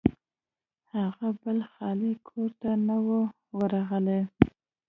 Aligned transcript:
هغه 0.93 1.27
بل 1.41 1.57
خالي 1.71 2.11
کور 2.27 2.49
ته 2.61 2.71
نه 2.87 2.97
و 3.05 3.07
ورغلی. 3.57 4.21